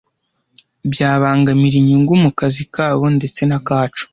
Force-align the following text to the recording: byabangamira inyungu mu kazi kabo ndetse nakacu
byabangamira 0.91 1.75
inyungu 1.81 2.13
mu 2.23 2.31
kazi 2.39 2.63
kabo 2.73 3.05
ndetse 3.17 3.41
nakacu 3.49 4.03